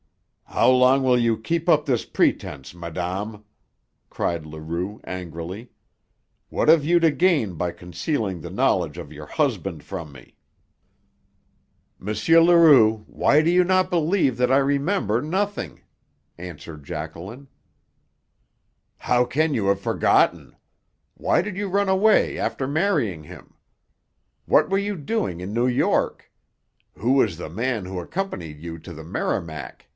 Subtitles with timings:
[0.45, 3.45] "How long will you keep up this pretense, madame?"
[4.09, 5.69] cried Leroux angrily.
[6.49, 10.35] "What have you to gain by concealing the knowledge of your husband from me?"
[12.05, 12.07] "M.
[12.45, 15.83] Leroux, why will you not believe that I remember nothing?"
[16.37, 17.47] answered Jacqueline.
[18.97, 20.57] "How can you have forgotten?
[21.13, 23.53] Why did you run away after marrying him?
[24.47, 26.29] What were you doing in New York?
[26.97, 29.85] Who was the man who accompanied you to the Merrimac?"